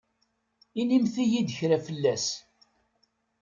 [0.79, 2.27] Inimt-yi-d kra fell-as.